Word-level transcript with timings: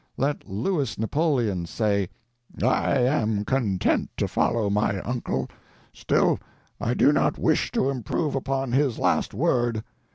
Let 0.17 0.49
Louis 0.49 0.97
Napoleon 0.97 1.67
say, 1.67 2.09
"I 2.63 2.97
am 3.01 3.45
content 3.45 4.09
to 4.17 4.27
follow 4.27 4.67
my 4.71 4.99
uncle 5.01 5.47
still, 5.93 6.39
I 6.79 6.95
do 6.95 7.11
not 7.11 7.37
wish 7.37 7.71
to 7.73 7.87
improve 7.91 8.33
upon 8.33 8.71
his 8.71 8.97
last 8.97 9.31
word. 9.35 9.83